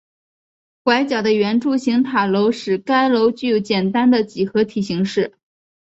[0.83, 5.37] 拐角的圆柱形塔楼使该楼具有简单的几何体形式。